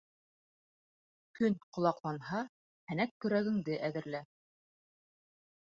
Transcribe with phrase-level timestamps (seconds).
[1.41, 2.41] Көн ҡолаҡланһа,
[2.93, 4.27] һәнәк-көрәгеңде әҙерлә.